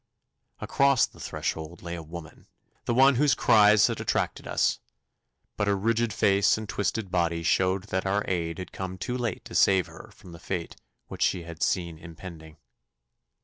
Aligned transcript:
Across 0.59 1.05
the 1.13 1.19
threshold 1.19 1.83
lay 1.83 1.93
a 1.93 2.01
woman, 2.01 2.47
the 2.85 2.93
one 2.95 3.17
whose 3.17 3.35
cries 3.35 3.85
had 3.85 4.01
attracted 4.01 4.47
us, 4.47 4.79
but 5.57 5.67
her 5.67 5.77
rigid 5.77 6.11
face 6.11 6.57
and 6.57 6.67
twisted 6.67 7.11
body 7.11 7.43
showed 7.43 7.83
that 7.89 8.07
our 8.07 8.25
aid 8.27 8.57
had 8.57 8.71
come 8.71 8.97
too 8.97 9.15
late 9.15 9.45
to 9.45 9.53
save 9.53 9.85
her 9.85 10.09
from 10.15 10.31
the 10.31 10.39
fate 10.39 10.75
which 11.07 11.21
she 11.21 11.43
had 11.43 11.61
seen 11.61 11.99
impending. 11.99 12.57